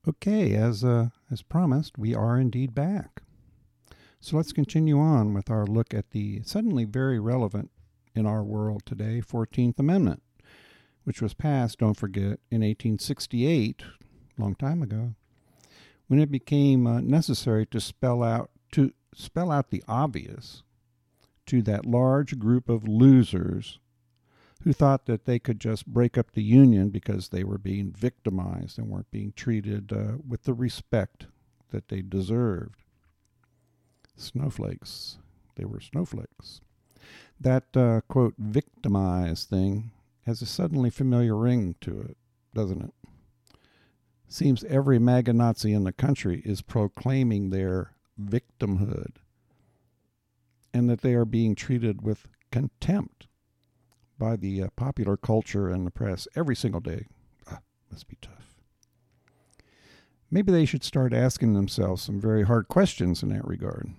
Okay, 0.06 0.54
as 0.54 0.84
uh, 0.84 1.08
as 1.30 1.42
promised, 1.42 1.98
we 1.98 2.14
are 2.14 2.38
indeed 2.38 2.74
back. 2.74 3.23
So 4.24 4.38
let's 4.38 4.54
continue 4.54 4.98
on 4.98 5.34
with 5.34 5.50
our 5.50 5.66
look 5.66 5.92
at 5.92 6.12
the 6.12 6.40
suddenly 6.44 6.86
very 6.86 7.20
relevant 7.20 7.70
in 8.14 8.24
our 8.24 8.42
world 8.42 8.86
today 8.86 9.20
14th 9.20 9.78
Amendment, 9.78 10.22
which 11.02 11.20
was 11.20 11.34
passed, 11.34 11.80
don't 11.80 11.92
forget, 11.92 12.40
in 12.50 12.62
1868, 12.62 13.82
long 14.38 14.54
time 14.54 14.82
ago, 14.82 15.14
when 16.06 16.18
it 16.18 16.30
became 16.30 16.86
uh, 16.86 17.02
necessary 17.02 17.66
to 17.66 17.78
spell 17.82 18.22
out 18.22 18.48
to 18.72 18.94
spell 19.14 19.52
out 19.52 19.68
the 19.68 19.84
obvious 19.86 20.62
to 21.44 21.60
that 21.60 21.84
large 21.84 22.38
group 22.38 22.70
of 22.70 22.88
losers 22.88 23.78
who 24.62 24.72
thought 24.72 25.04
that 25.04 25.26
they 25.26 25.38
could 25.38 25.60
just 25.60 25.86
break 25.86 26.16
up 26.16 26.32
the 26.32 26.42
Union 26.42 26.88
because 26.88 27.28
they 27.28 27.44
were 27.44 27.58
being 27.58 27.92
victimized 27.92 28.78
and 28.78 28.88
weren't 28.88 29.10
being 29.10 29.34
treated 29.36 29.92
uh, 29.92 30.16
with 30.26 30.44
the 30.44 30.54
respect 30.54 31.26
that 31.72 31.88
they 31.88 32.00
deserved. 32.00 32.83
Snowflakes. 34.16 35.18
They 35.56 35.64
were 35.64 35.80
snowflakes. 35.80 36.60
That, 37.40 37.76
uh, 37.76 38.00
quote, 38.08 38.34
victimized 38.38 39.48
thing 39.48 39.90
has 40.26 40.40
a 40.40 40.46
suddenly 40.46 40.90
familiar 40.90 41.36
ring 41.36 41.74
to 41.82 42.00
it, 42.00 42.16
doesn't 42.54 42.82
it? 42.82 42.94
Seems 44.28 44.64
every 44.64 44.98
MAGA 44.98 45.32
Nazi 45.32 45.72
in 45.72 45.84
the 45.84 45.92
country 45.92 46.42
is 46.44 46.62
proclaiming 46.62 47.50
their 47.50 47.92
victimhood 48.20 49.16
and 50.72 50.88
that 50.88 51.02
they 51.02 51.14
are 51.14 51.24
being 51.24 51.54
treated 51.54 52.02
with 52.02 52.28
contempt 52.50 53.26
by 54.18 54.36
the 54.36 54.62
uh, 54.62 54.68
popular 54.76 55.16
culture 55.16 55.68
and 55.68 55.86
the 55.86 55.90
press 55.90 56.26
every 56.34 56.56
single 56.56 56.80
day. 56.80 57.06
Ah, 57.50 57.60
must 57.90 58.08
be 58.08 58.16
tough. 58.20 58.60
Maybe 60.30 60.50
they 60.50 60.64
should 60.64 60.82
start 60.82 61.12
asking 61.12 61.54
themselves 61.54 62.02
some 62.02 62.20
very 62.20 62.42
hard 62.44 62.68
questions 62.68 63.22
in 63.22 63.28
that 63.28 63.46
regard. 63.46 63.92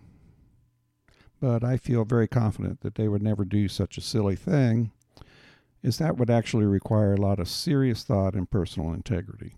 But 1.40 1.64
I 1.64 1.78
feel 1.78 2.06
very 2.06 2.28
confident 2.28 2.82
that 2.82 2.96
they 2.96 3.08
would 3.08 3.22
never 3.22 3.46
do 3.46 3.68
such 3.68 3.98
a 3.98 4.02
silly 4.02 4.36
thing, 4.36 4.92
as 5.84 5.98
that 5.98 6.18
would 6.18 6.30
actually 6.30 6.66
require 6.66 7.14
a 7.14 7.22
lot 7.22 7.40
of 7.40 7.48
serious 7.48 8.04
thought 8.04 8.34
and 8.34 8.50
personal 8.50 8.94
integrity. 8.94 9.54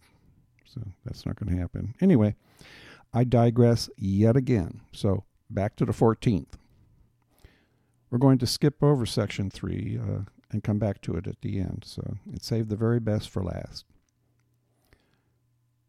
So 0.66 0.82
that's 1.06 1.26
not 1.26 1.38
going 1.38 1.54
to 1.54 1.60
happen. 1.60 1.94
Anyway, 2.02 2.36
I 3.14 3.24
digress 3.24 3.90
yet 3.98 4.36
again. 4.36 4.82
So 4.92 5.24
back 5.50 5.76
to 5.78 5.86
the 5.86 5.94
14th. 5.94 6.54
We're 8.10 8.18
going 8.18 8.38
to 8.40 8.48
skip 8.48 8.82
over 8.82 9.06
section 9.06 9.50
3 9.50 10.00
uh, 10.02 10.20
and 10.52 10.64
come 10.64 10.80
back 10.80 11.02
to 11.02 11.16
it 11.16 11.28
at 11.28 11.42
the 11.42 11.60
end. 11.60 11.84
So 11.86 12.18
it 12.34 12.44
saved 12.44 12.70
the 12.70 12.76
very 12.76 13.00
best 13.00 13.30
for 13.30 13.44
last. 13.44 13.86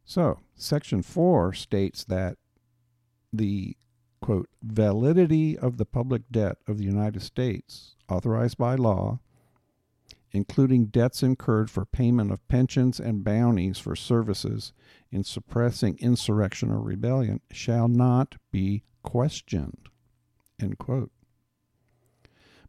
So, 0.05 0.41
section 0.57 1.03
4 1.03 1.53
states 1.53 2.03
that 2.05 2.39
the 3.31 3.77
quote 4.29 4.51
validity 4.63 5.57
of 5.57 5.79
the 5.79 5.87
public 5.87 6.21
debt 6.31 6.59
of 6.67 6.77
the 6.77 6.85
United 6.85 7.23
States 7.23 7.97
authorized 8.11 8.59
by 8.59 8.75
law 8.75 9.19
including 10.33 10.85
debts 10.85 11.23
incurred 11.23 11.71
for 11.71 11.87
payment 11.87 12.31
of 12.31 12.47
pensions 12.49 13.01
and 13.01 13.25
bounties 13.25 13.79
for 13.79 13.97
services 13.97 14.75
in 15.11 15.25
suppressing 15.25 15.97
insurrection 16.01 16.71
or 16.71 16.81
rebellion, 16.83 17.41
shall 17.51 17.89
not 17.89 18.35
be 18.51 18.83
questioned. 19.03 19.89
end 20.61 20.77
quote. 20.77 21.11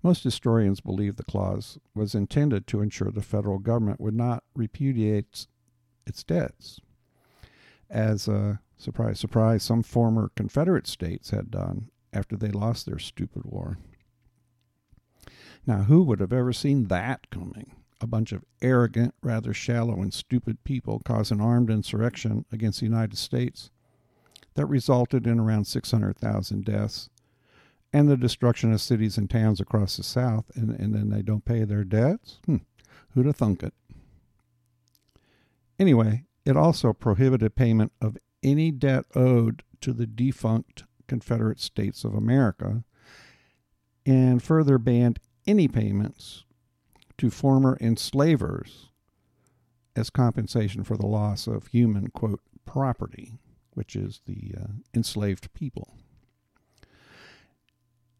Most 0.01 0.23
historians 0.23 0.79
believe 0.79 1.17
the 1.17 1.23
clause 1.23 1.77
was 1.93 2.15
intended 2.15 2.65
to 2.67 2.79
ensure 2.81 3.11
the 3.11 3.21
federal 3.21 3.59
government 3.59 3.99
would 3.99 4.15
not 4.15 4.45
repudiate 4.55 5.45
its 6.07 6.23
debts, 6.23 6.79
as, 7.89 8.29
uh, 8.29 8.55
surprise, 8.79 9.19
surprise, 9.19 9.61
some 9.61 9.83
former 9.83 10.31
Confederate 10.35 10.87
states 10.87 11.29
had 11.29 11.51
done 11.51 11.89
after 12.11 12.35
they 12.35 12.49
lost 12.49 12.85
their 12.85 12.97
stupid 12.97 13.43
war. 13.45 13.77
Now, 15.67 15.83
who 15.83 16.01
would 16.03 16.19
have 16.19 16.33
ever 16.33 16.53
seen 16.53 16.85
that 16.85 17.29
coming? 17.29 17.75
A 18.01 18.07
bunch 18.07 18.31
of 18.31 18.45
arrogant, 18.61 19.13
rather 19.21 19.53
shallow, 19.53 20.01
and 20.01 20.13
stupid 20.13 20.63
people 20.63 21.01
cause 21.03 21.31
an 21.31 21.41
armed 21.41 21.69
insurrection 21.69 22.45
against 22.51 22.79
the 22.79 22.85
United 22.85 23.17
States 23.17 23.69
that 24.55 24.65
resulted 24.65 25.27
in 25.27 25.39
around 25.39 25.65
600,000 25.65 26.65
deaths 26.65 27.09
and 27.91 28.09
the 28.09 28.17
destruction 28.17 28.71
of 28.71 28.81
cities 28.81 29.17
and 29.17 29.29
towns 29.29 29.59
across 29.59 29.97
the 29.97 30.03
South, 30.03 30.45
and, 30.55 30.69
and 30.79 30.93
then 30.93 31.09
they 31.09 31.21
don't 31.21 31.45
pay 31.45 31.63
their 31.63 31.83
debts? 31.83 32.39
Hmm, 32.45 32.57
who'd 33.13 33.25
have 33.25 33.35
thunk 33.35 33.63
it? 33.63 33.73
Anyway, 35.79 36.25
it 36.45 36.55
also 36.55 36.93
prohibited 36.93 37.55
payment 37.55 37.91
of 38.01 38.17
any 38.43 38.71
debt 38.71 39.05
owed 39.15 39.63
to 39.81 39.93
the 39.93 40.07
defunct 40.07 40.83
Confederate 41.07 41.59
States 41.59 42.03
of 42.03 42.13
America 42.13 42.83
and 44.05 44.41
further 44.41 44.77
banned 44.77 45.19
any 45.45 45.67
payments 45.67 46.45
to 47.17 47.29
former 47.29 47.77
enslavers 47.81 48.89
as 49.95 50.09
compensation 50.09 50.83
for 50.83 50.95
the 50.95 51.05
loss 51.05 51.47
of 51.47 51.67
human, 51.67 52.07
quote, 52.09 52.41
property, 52.65 53.33
which 53.71 53.95
is 53.95 54.21
the 54.25 54.53
uh, 54.57 54.67
enslaved 54.93 55.51
people. 55.53 55.95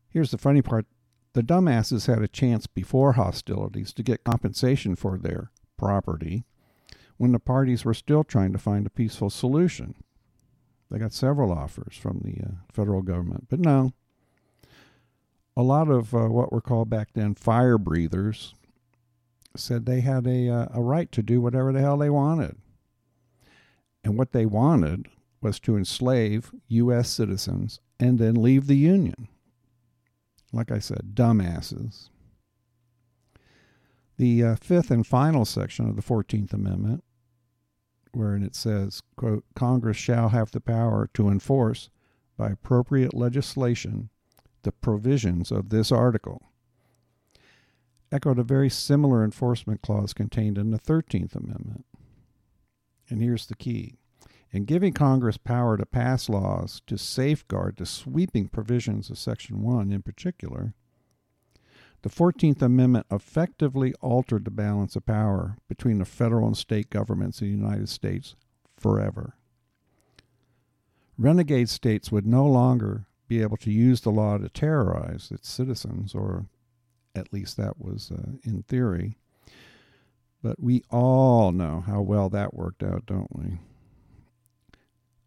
Here's 0.10 0.32
the 0.32 0.38
funny 0.38 0.62
part 0.62 0.86
the 1.34 1.44
dumbasses 1.44 2.08
had 2.08 2.22
a 2.24 2.28
chance 2.28 2.66
before 2.66 3.14
hostilities 3.14 3.94
to 3.94 4.04
get 4.04 4.24
compensation 4.24 4.96
for 4.96 5.18
their 5.18 5.52
property 5.78 6.44
when 7.18 7.32
the 7.32 7.40
parties 7.40 7.86
were 7.86 7.94
still 7.94 8.24
trying 8.24 8.52
to 8.52 8.58
find 8.58 8.88
a 8.88 8.90
peaceful 8.90 9.30
solution. 9.30 9.94
They 10.90 10.98
got 10.98 11.14
several 11.14 11.52
offers 11.52 11.96
from 11.96 12.22
the 12.24 12.44
uh, 12.44 12.52
federal 12.72 13.02
government, 13.02 13.48
but 13.50 13.60
no, 13.60 13.94
a 15.56 15.62
lot 15.62 15.90
of 15.90 16.16
uh, 16.16 16.30
what 16.30 16.52
were 16.52 16.62
called 16.62 16.90
back 16.90 17.10
then 17.14 17.36
fire 17.36 17.78
breathers 17.78 18.56
said 19.56 19.86
they 19.86 20.02
had 20.02 20.26
a, 20.26 20.50
uh, 20.50 20.68
a 20.74 20.82
right 20.82 21.12
to 21.12 21.22
do 21.22 21.42
whatever 21.42 21.72
the 21.72 21.82
hell 21.82 21.98
they 21.98 22.10
wanted. 22.10 22.56
And 24.04 24.18
what 24.18 24.32
they 24.32 24.46
wanted 24.46 25.08
was 25.42 25.60
to 25.62 25.76
enslave 25.76 26.52
U.S. 26.70 27.10
citizens 27.10 27.80
and 28.00 28.20
then 28.20 28.36
leave 28.36 28.68
the 28.68 28.78
Union. 28.78 29.28
Like 30.52 30.72
I 30.72 30.80
said, 30.80 31.12
dumbasses. 31.14 32.10
The 34.18 34.44
uh, 34.44 34.56
fifth 34.56 34.92
and 34.92 35.06
final 35.06 35.46
section 35.46 35.88
of 35.88 35.96
the 35.96 36.02
14th 36.02 36.54
Amendment, 36.54 37.04
wherein 38.12 38.44
it 38.44 38.56
says, 38.56 39.02
quote, 39.16 39.44
Congress 39.56 39.98
shall 39.98 40.30
have 40.30 40.52
the 40.52 40.62
power 40.62 41.10
to 41.14 41.30
enforce 41.30 41.90
by 42.38 42.50
appropriate 42.50 43.14
legislation 43.14 44.10
the 44.64 44.72
provisions 44.72 45.52
of 45.52 45.70
this 45.70 45.92
article. 45.92 46.52
Echoed 48.12 48.40
a 48.40 48.44
very 48.44 48.70
similar 48.70 49.24
enforcement 49.24 49.82
clause 49.82 50.14
contained 50.14 50.58
in 50.58 50.72
the 50.72 50.80
13th 50.80 51.36
Amendment. 51.36 51.86
And 53.10 53.22
here's 53.22 53.46
the 53.46 53.56
key 53.56 53.96
in 54.52 54.66
giving 54.66 54.94
Congress 54.94 55.38
power 55.38 55.78
to 55.78 55.86
pass 55.86 56.28
laws 56.28 56.82
to 56.88 56.98
safeguard 56.98 57.76
the 57.78 57.86
sweeping 57.86 58.48
provisions 58.48 59.10
of 59.10 59.18
Section 59.18 59.62
1 59.62 59.92
in 59.92 60.02
particular, 60.02 60.74
the 62.02 62.10
14th 62.10 62.62
Amendment 62.62 63.06
effectively 63.12 63.94
altered 64.02 64.46
the 64.46 64.52
balance 64.52 64.96
of 64.96 65.06
power 65.06 65.58
between 65.68 66.00
the 66.00 66.06
federal 66.06 66.48
and 66.48 66.58
state 66.58 66.90
governments 66.90 67.42
in 67.42 67.48
the 67.48 67.58
United 67.58 67.90
States 67.90 68.36
forever. 68.78 69.36
Renegade 71.18 71.68
states 71.68 72.12
would 72.12 72.26
no 72.26 72.46
longer 72.46 73.06
be 73.28 73.42
able 73.42 73.58
to 73.58 73.72
use 73.72 74.02
the 74.02 74.12
law 74.12 74.38
to 74.38 74.50
terrorize 74.50 75.30
its 75.32 75.50
citizens, 75.50 76.16
or 76.16 76.46
at 77.14 77.34
least 77.34 77.58
that 77.58 77.80
was 77.80 78.12
uh, 78.12 78.32
in 78.44 78.64
theory. 78.64 79.18
But 80.42 80.60
we 80.62 80.84
all 80.90 81.52
know 81.52 81.84
how 81.86 82.02
well 82.02 82.30
that 82.30 82.54
worked 82.54 82.82
out, 82.82 83.06
don't 83.06 83.36
we? 83.36 83.60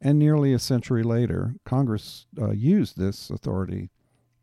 And 0.00 0.18
nearly 0.18 0.52
a 0.54 0.58
century 0.58 1.02
later, 1.02 1.54
Congress 1.64 2.26
uh, 2.40 2.50
used 2.50 2.98
this 2.98 3.28
authority 3.28 3.90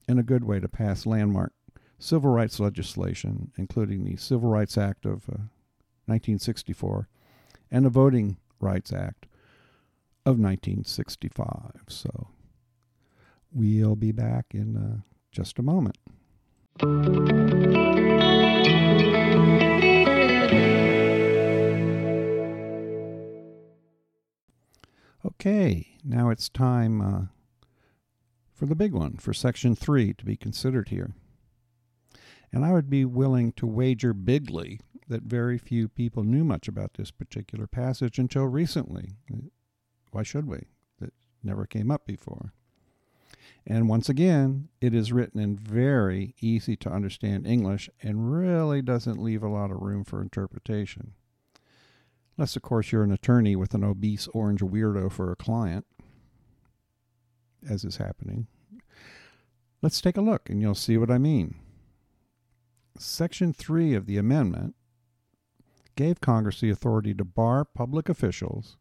in 0.07 0.19
a 0.19 0.23
good 0.23 0.43
way 0.43 0.59
to 0.59 0.69
pass 0.69 1.05
landmark 1.05 1.51
civil 1.99 2.31
rights 2.31 2.59
legislation, 2.59 3.51
including 3.57 4.03
the 4.03 4.15
Civil 4.15 4.49
Rights 4.49 4.77
Act 4.77 5.05
of 5.05 5.29
uh, 5.29 5.51
1964 6.05 7.07
and 7.69 7.85
the 7.85 7.89
Voting 7.89 8.37
Rights 8.59 8.91
Act 8.91 9.25
of 10.25 10.39
1965. 10.39 11.83
So 11.87 12.29
We'll 13.51 13.95
be 13.95 14.11
back 14.11 14.47
in 14.53 14.75
uh, 14.77 14.97
just 15.31 15.57
a 15.57 15.63
moment. 15.63 15.97
Okay, 25.25 25.87
now 26.03 26.29
it's 26.29 26.47
time 26.47 27.01
uh, 27.01 27.21
for 28.53 28.65
the 28.65 28.75
big 28.75 28.93
one, 28.93 29.17
for 29.17 29.33
Section 29.33 29.75
3 29.75 30.13
to 30.13 30.25
be 30.25 30.35
considered 30.35 30.89
here. 30.89 31.13
And 32.51 32.65
I 32.65 32.71
would 32.71 32.89
be 32.89 33.05
willing 33.05 33.51
to 33.53 33.67
wager 33.67 34.13
bigly 34.13 34.79
that 35.07 35.23
very 35.23 35.57
few 35.57 35.87
people 35.87 36.23
knew 36.23 36.43
much 36.43 36.67
about 36.67 36.95
this 36.95 37.11
particular 37.11 37.67
passage 37.67 38.19
until 38.19 38.45
recently. 38.45 39.15
Why 40.11 40.23
should 40.23 40.47
we? 40.47 40.67
That 40.99 41.13
never 41.43 41.65
came 41.65 41.91
up 41.91 42.05
before. 42.05 42.53
And 43.65 43.89
once 43.89 44.09
again, 44.09 44.69
it 44.81 44.93
is 44.93 45.11
written 45.11 45.39
in 45.39 45.57
very 45.57 46.35
easy 46.39 46.75
to 46.77 46.91
understand 46.91 47.45
English 47.45 47.89
and 48.01 48.31
really 48.31 48.81
doesn't 48.81 49.21
leave 49.21 49.43
a 49.43 49.49
lot 49.49 49.71
of 49.71 49.81
room 49.81 50.03
for 50.03 50.21
interpretation. 50.21 51.13
Unless, 52.37 52.55
of 52.55 52.61
course, 52.61 52.91
you're 52.91 53.03
an 53.03 53.11
attorney 53.11 53.55
with 53.55 53.73
an 53.73 53.83
obese 53.83 54.27
orange 54.33 54.61
weirdo 54.61 55.11
for 55.11 55.31
a 55.31 55.35
client, 55.35 55.85
as 57.69 57.83
is 57.83 57.97
happening 57.97 58.47
Let's 59.81 60.01
take 60.01 60.17
a 60.17 60.21
look 60.21 60.49
and 60.49 60.61
you'll 60.61 60.75
see 60.75 60.97
what 60.97 61.11
I 61.11 61.17
mean. 61.17 61.55
Section 62.97 63.53
3 63.53 63.93
of 63.93 64.05
the 64.05 64.17
amendment 64.17 64.75
gave 65.95 66.21
Congress 66.21 66.61
the 66.61 66.69
authority 66.69 67.13
to 67.13 67.25
bar 67.25 67.65
public 67.65 68.09
officials 68.09 68.77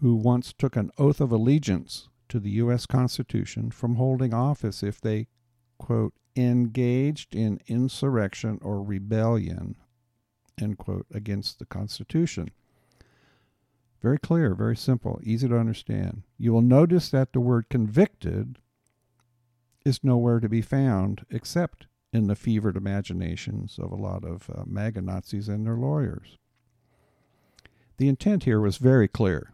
who 0.00 0.14
once 0.16 0.52
took 0.52 0.74
an 0.74 0.90
oath 0.98 1.20
of 1.20 1.30
allegiance 1.30 2.08
to 2.28 2.40
the 2.40 2.50
U.S. 2.52 2.86
Constitution 2.86 3.70
from 3.70 3.96
holding 3.96 4.34
office 4.34 4.82
if 4.82 5.00
they, 5.00 5.28
quote, 5.78 6.14
engaged 6.34 7.34
in 7.36 7.60
insurrection 7.66 8.58
or 8.62 8.82
rebellion, 8.82 9.76
end 10.60 10.78
quote, 10.78 11.06
against 11.12 11.58
the 11.58 11.66
Constitution. 11.66 12.50
Very 14.00 14.18
clear, 14.18 14.54
very 14.54 14.76
simple, 14.76 15.20
easy 15.22 15.48
to 15.48 15.56
understand. 15.58 16.22
You 16.36 16.52
will 16.52 16.62
notice 16.62 17.08
that 17.10 17.32
the 17.32 17.40
word 17.40 17.68
convicted 17.68 18.58
is 19.84 20.02
nowhere 20.02 20.40
to 20.40 20.48
be 20.48 20.62
found 20.62 21.24
except 21.30 21.86
in 22.12 22.26
the 22.26 22.36
fevered 22.36 22.76
imaginations 22.76 23.78
of 23.78 23.90
a 23.90 23.96
lot 23.96 24.24
of 24.24 24.50
uh, 24.50 24.62
MAGA 24.66 25.00
Nazis 25.00 25.48
and 25.48 25.66
their 25.66 25.76
lawyers. 25.76 26.36
The 27.96 28.08
intent 28.08 28.44
here 28.44 28.60
was 28.60 28.76
very 28.76 29.08
clear 29.08 29.52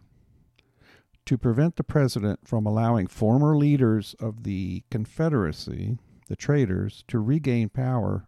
to 1.25 1.37
prevent 1.37 1.75
the 1.75 1.83
president 1.83 2.47
from 2.47 2.65
allowing 2.65 3.07
former 3.07 3.55
leaders 3.55 4.15
of 4.19 4.43
the 4.43 4.83
Confederacy, 4.89 5.97
the 6.27 6.35
traitors, 6.35 7.03
to 7.07 7.19
regain 7.19 7.69
power 7.69 8.27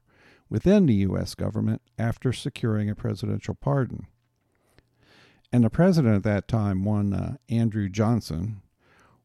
within 0.50 0.86
the 0.86 0.94
U.S. 0.96 1.34
government 1.34 1.82
after 1.98 2.32
securing 2.32 2.90
a 2.90 2.96
presidential 2.96 3.56
pardon. 3.56 4.06
And 5.52 5.64
the 5.64 5.70
president 5.70 6.16
at 6.16 6.24
that 6.24 6.48
time, 6.48 6.84
one 6.84 7.14
uh, 7.14 7.38
Andrew 7.50 7.90
Johnson, 7.90 8.62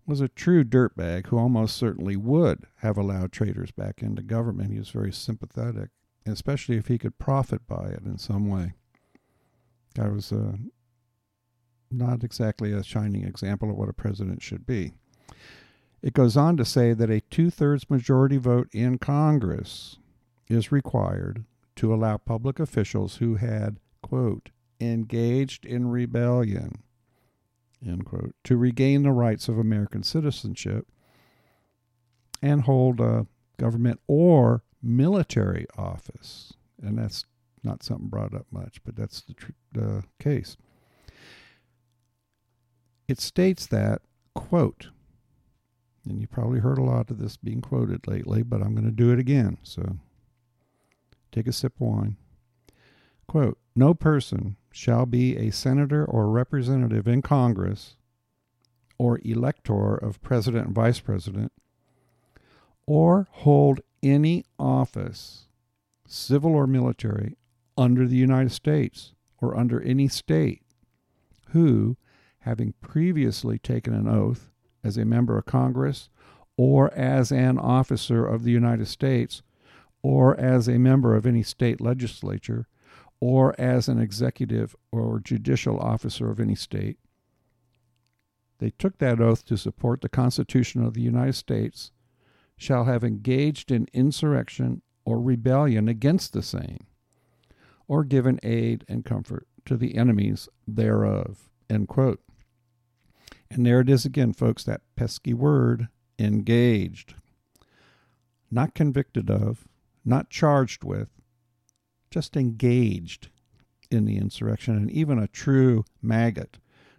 was 0.06 0.20
a 0.20 0.28
true 0.28 0.64
dirtbag 0.64 1.26
who 1.26 1.38
almost 1.38 1.76
certainly 1.76 2.16
would 2.16 2.66
have 2.76 2.96
allowed 2.96 3.32
traitors 3.32 3.70
back 3.72 4.02
into 4.02 4.22
government. 4.22 4.72
He 4.72 4.78
was 4.78 4.90
very 4.90 5.12
sympathetic, 5.12 5.90
especially 6.24 6.76
if 6.76 6.86
he 6.86 6.98
could 6.98 7.18
profit 7.18 7.66
by 7.66 7.86
it 7.88 8.02
in 8.04 8.18
some 8.18 8.48
way. 8.48 8.74
Guy 9.94 10.08
was 10.08 10.30
uh, 10.32 10.52
not 11.90 12.22
exactly 12.22 12.72
a 12.72 12.82
shining 12.82 13.24
example 13.24 13.70
of 13.70 13.76
what 13.76 13.88
a 13.88 13.94
president 13.94 14.42
should 14.42 14.66
be. 14.66 14.92
It 16.02 16.14
goes 16.14 16.36
on 16.36 16.56
to 16.58 16.64
say 16.64 16.92
that 16.92 17.10
a 17.10 17.20
two 17.22 17.50
thirds 17.50 17.90
majority 17.90 18.36
vote 18.36 18.68
in 18.72 18.98
Congress 18.98 19.98
is 20.48 20.70
required 20.70 21.44
to 21.76 21.92
allow 21.92 22.16
public 22.16 22.60
officials 22.60 23.16
who 23.16 23.36
had, 23.36 23.78
quote, 24.02 24.50
engaged 24.80 25.64
in 25.64 25.88
rebellion 25.88 26.82
quote, 28.04 28.34
to 28.44 28.56
regain 28.56 29.02
the 29.02 29.12
rights 29.12 29.48
of 29.48 29.58
American 29.58 30.02
citizenship 30.02 30.86
and 32.42 32.62
hold 32.62 33.00
a 33.00 33.26
government 33.58 34.00
or 34.06 34.62
military 34.82 35.66
office. 35.76 36.52
And 36.82 36.98
that's 36.98 37.24
not 37.62 37.82
something 37.82 38.08
brought 38.08 38.34
up 38.34 38.46
much, 38.50 38.80
but 38.84 38.96
that's 38.96 39.22
the, 39.22 39.34
tr- 39.34 39.50
the 39.72 40.04
case. 40.18 40.56
It 43.08 43.20
states 43.20 43.66
that, 43.66 44.02
quote, 44.34 44.88
and 46.08 46.20
you 46.20 46.26
probably 46.26 46.60
heard 46.60 46.78
a 46.78 46.84
lot 46.84 47.10
of 47.10 47.18
this 47.18 47.36
being 47.36 47.60
quoted 47.60 48.06
lately, 48.06 48.42
but 48.42 48.62
I'm 48.62 48.74
going 48.74 48.84
to 48.84 48.90
do 48.92 49.12
it 49.12 49.18
again. 49.18 49.58
So 49.62 49.96
take 51.32 51.46
a 51.46 51.52
sip 51.52 51.74
of 51.76 51.80
wine. 51.80 52.16
Quote, 53.26 53.58
no 53.74 53.92
person 53.92 54.56
shall 54.76 55.06
be 55.06 55.38
a 55.38 55.50
senator 55.50 56.04
or 56.04 56.28
representative 56.28 57.08
in 57.08 57.22
Congress 57.22 57.96
or 58.98 59.18
elector 59.24 59.96
of 59.96 60.20
president 60.20 60.66
and 60.66 60.74
vice 60.74 61.00
president 61.00 61.50
or 62.86 63.26
hold 63.30 63.80
any 64.02 64.44
office, 64.58 65.46
civil 66.06 66.54
or 66.54 66.66
military, 66.66 67.38
under 67.78 68.06
the 68.06 68.16
United 68.16 68.52
States 68.52 69.14
or 69.40 69.56
under 69.56 69.80
any 69.80 70.08
state 70.08 70.60
who, 71.52 71.96
having 72.40 72.74
previously 72.82 73.58
taken 73.58 73.94
an 73.94 74.06
oath 74.06 74.50
as 74.84 74.98
a 74.98 75.06
member 75.06 75.38
of 75.38 75.46
Congress 75.46 76.10
or 76.58 76.92
as 76.92 77.32
an 77.32 77.58
officer 77.58 78.26
of 78.26 78.44
the 78.44 78.52
United 78.52 78.86
States 78.86 79.42
or 80.02 80.38
as 80.38 80.68
a 80.68 80.78
member 80.78 81.16
of 81.16 81.24
any 81.24 81.42
state 81.42 81.80
legislature, 81.80 82.68
or 83.20 83.58
as 83.60 83.88
an 83.88 83.98
executive 83.98 84.76
or 84.92 85.20
judicial 85.20 85.78
officer 85.78 86.30
of 86.30 86.40
any 86.40 86.54
state. 86.54 86.98
They 88.58 88.70
took 88.70 88.98
that 88.98 89.20
oath 89.20 89.44
to 89.46 89.56
support 89.56 90.00
the 90.00 90.08
Constitution 90.08 90.84
of 90.84 90.94
the 90.94 91.02
United 91.02 91.34
States, 91.34 91.92
shall 92.56 92.84
have 92.84 93.04
engaged 93.04 93.70
in 93.70 93.88
insurrection 93.92 94.82
or 95.04 95.20
rebellion 95.20 95.88
against 95.88 96.32
the 96.32 96.42
same, 96.42 96.86
or 97.86 98.02
given 98.02 98.40
aid 98.42 98.84
and 98.88 99.04
comfort 99.04 99.46
to 99.66 99.76
the 99.76 99.96
enemies 99.96 100.48
thereof. 100.66 101.48
End 101.68 101.88
quote. 101.88 102.20
And 103.50 103.64
there 103.64 103.80
it 103.80 103.88
is 103.88 104.04
again, 104.04 104.32
folks, 104.32 104.64
that 104.64 104.80
pesky 104.96 105.34
word, 105.34 105.88
engaged. 106.18 107.14
Not 108.50 108.74
convicted 108.74 109.30
of, 109.30 109.68
not 110.04 110.30
charged 110.30 110.82
with, 110.82 111.15
just 112.10 112.36
engaged 112.36 113.28
in 113.90 114.04
the 114.04 114.16
insurrection. 114.16 114.76
And 114.76 114.90
even 114.90 115.18
a 115.18 115.28
true 115.28 115.84
maggot 116.02 116.58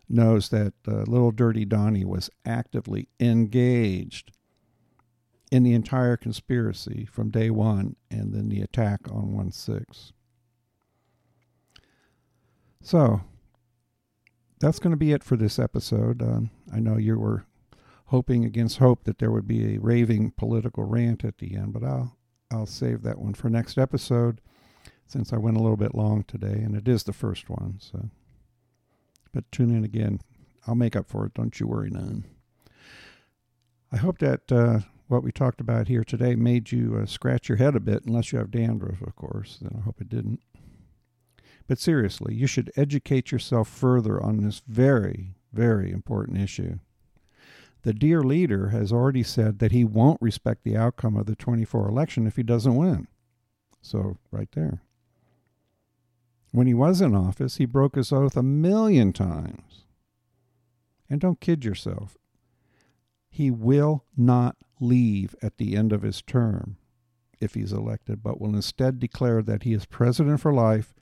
knows 0.09 0.49
that 0.49 0.73
uh, 0.87 1.03
little 1.07 1.31
dirty 1.31 1.65
Donnie 1.65 2.05
was 2.05 2.29
actively 2.45 3.09
engaged 3.19 4.31
in 5.51 5.63
the 5.63 5.73
entire 5.73 6.17
conspiracy 6.17 7.05
from 7.05 7.29
day 7.29 7.49
one 7.49 7.95
and 8.11 8.33
then 8.33 8.49
the 8.49 8.61
attack 8.61 9.01
on 9.09 9.33
1 9.33 9.51
6. 9.51 10.13
So, 12.81 13.21
that's 14.59 14.79
going 14.79 14.91
to 14.91 14.97
be 14.97 15.11
it 15.11 15.23
for 15.23 15.35
this 15.35 15.59
episode. 15.59 16.21
Um, 16.21 16.51
I 16.73 16.79
know 16.79 16.97
you 16.97 17.19
were 17.19 17.45
hoping 18.05 18.45
against 18.45 18.77
hope 18.77 19.03
that 19.03 19.19
there 19.19 19.31
would 19.31 19.47
be 19.47 19.75
a 19.75 19.79
raving 19.79 20.31
political 20.31 20.83
rant 20.83 21.23
at 21.23 21.37
the 21.37 21.55
end, 21.55 21.73
but 21.73 21.83
I'll 21.83 22.15
I'll 22.51 22.65
save 22.65 23.03
that 23.03 23.19
one 23.19 23.33
for 23.33 23.49
next 23.49 23.77
episode 23.77 24.39
since 25.07 25.31
I 25.31 25.37
went 25.37 25.57
a 25.57 25.61
little 25.61 25.77
bit 25.77 25.95
long 25.95 26.23
today, 26.23 26.47
and 26.47 26.75
it 26.75 26.87
is 26.87 27.03
the 27.03 27.13
first 27.13 27.49
one. 27.49 27.79
So, 27.79 28.09
but 29.33 29.49
tune 29.51 29.75
in 29.75 29.83
again. 29.83 30.19
I'll 30.67 30.75
make 30.75 30.95
up 30.95 31.07
for 31.07 31.25
it. 31.25 31.33
Don't 31.33 31.59
you 31.59 31.67
worry, 31.67 31.89
none. 31.89 32.25
I 33.91 33.97
hope 33.97 34.17
that 34.19 34.51
uh, 34.51 34.79
what 35.07 35.23
we 35.23 35.31
talked 35.31 35.61
about 35.61 35.87
here 35.87 36.03
today 36.03 36.35
made 36.35 36.71
you 36.71 36.99
uh, 37.01 37.05
scratch 37.05 37.47
your 37.47 37.57
head 37.57 37.75
a 37.75 37.79
bit, 37.79 38.03
unless 38.05 38.31
you 38.31 38.39
have 38.39 38.51
dandruff, 38.51 39.01
of 39.01 39.15
course. 39.15 39.59
Then 39.61 39.79
I 39.79 39.83
hope 39.85 40.01
it 40.01 40.09
didn't. 40.09 40.41
But 41.67 41.79
seriously, 41.79 42.35
you 42.35 42.47
should 42.47 42.71
educate 42.75 43.31
yourself 43.31 43.69
further 43.69 44.21
on 44.21 44.41
this 44.41 44.61
very, 44.67 45.35
very 45.53 45.91
important 45.91 46.37
issue. 46.37 46.79
The 47.83 47.93
dear 47.93 48.21
leader 48.21 48.69
has 48.69 48.91
already 48.91 49.23
said 49.23 49.59
that 49.59 49.71
he 49.71 49.85
won't 49.85 50.21
respect 50.21 50.63
the 50.63 50.75
outcome 50.75 51.15
of 51.15 51.25
the 51.25 51.35
24 51.35 51.87
election 51.87 52.27
if 52.27 52.35
he 52.35 52.43
doesn't 52.43 52.75
win. 52.75 53.07
So, 53.81 54.17
right 54.31 54.49
there. 54.53 54.81
When 56.57 56.65
he 56.65 56.73
was 56.73 57.01
in 57.01 57.13
office, 57.13 57.57
he 57.57 57.65
broke 57.65 57.93
his 57.93 58.11
oath 58.11 58.35
a 58.35 58.41
million 58.41 59.13
times. 59.13 59.85
And 61.07 61.21
don't 61.21 61.39
kid 61.39 61.63
yourself. 61.63 62.17
He 63.29 63.51
will 63.51 64.05
not 64.17 64.55
leave 64.79 65.35
at 65.43 65.59
the 65.59 65.75
end 65.75 65.93
of 65.93 66.01
his 66.01 66.23
term 66.23 66.77
if 67.39 67.53
he's 67.53 67.71
elected, 67.71 68.23
but 68.23 68.41
will 68.41 68.55
instead 68.55 68.99
declare 68.99 69.43
that 69.43 69.61
he 69.61 69.73
is 69.73 69.85
president 69.85 70.39
for 70.39 70.51
life 70.51 70.95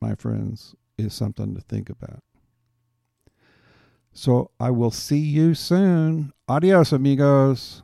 my 0.00 0.14
friends, 0.14 0.74
is 0.96 1.14
something 1.14 1.54
to 1.54 1.60
think 1.60 1.90
about. 1.90 2.22
So 4.12 4.50
I 4.58 4.70
will 4.70 4.90
see 4.90 5.18
you 5.18 5.54
soon. 5.54 6.32
Adios, 6.48 6.92
amigos. 6.92 7.82